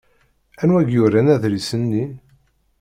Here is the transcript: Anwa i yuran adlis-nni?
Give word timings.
Anwa 0.61 0.79
i 0.83 0.91
yuran 0.93 1.27
adlis-nni? 1.33 2.05